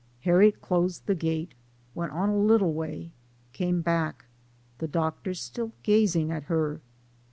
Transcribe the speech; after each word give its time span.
Harriet 0.21 0.61
closed 0.63 1.05
the 1.05 1.13
gate, 1.13 1.53
went 1.93 2.11
on 2.11 2.27
a 2.27 2.35
little 2.35 2.73
way, 2.73 3.11
came 3.53 3.81
back, 3.81 4.25
the 4.79 4.87
Doctor 4.87 5.35
still 5.35 5.73
gazing 5.83 6.31
at 6.31 6.45
her. 6.45 6.81